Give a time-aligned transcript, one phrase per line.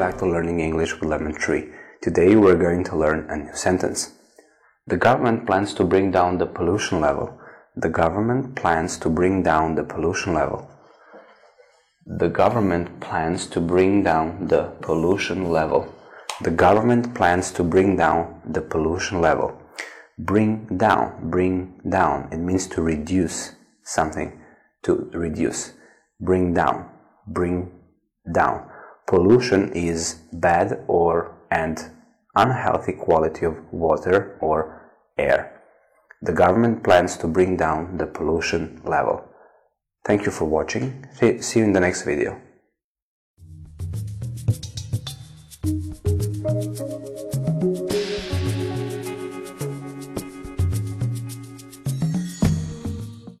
[0.00, 1.68] learning English with Lemon Tree.
[2.00, 4.14] Today we're going to learn a new sentence.
[4.86, 7.38] The government plans to bring down the pollution level.
[7.76, 10.70] The government plans to bring down the pollution level.
[12.06, 15.94] The government plans to bring down the pollution level.
[16.40, 19.52] The government plans to bring down the pollution level.
[20.18, 22.30] Bring down, bring down.
[22.32, 23.52] It means to reduce
[23.84, 24.40] something,
[24.84, 25.74] to reduce.
[26.18, 26.88] Bring down,
[27.26, 27.70] bring
[28.32, 28.69] down.
[29.10, 31.90] Pollution is bad or and
[32.36, 35.64] unhealthy quality of water or air.
[36.22, 39.24] The government plans to bring down the pollution level.
[40.04, 41.08] Thank you for watching.
[41.40, 42.40] See you in the next video.